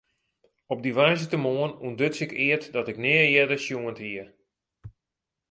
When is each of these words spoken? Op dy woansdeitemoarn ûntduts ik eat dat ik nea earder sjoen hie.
Op 0.71 0.79
dy 0.83 0.91
woansdeitemoarn 0.97 1.79
ûntduts 1.87 2.19
ik 2.25 2.31
eat 2.47 2.63
dat 2.75 2.85
ik 2.91 2.97
nea 3.03 3.23
earder 3.37 3.59
sjoen 3.65 3.97
hie. 4.01 4.25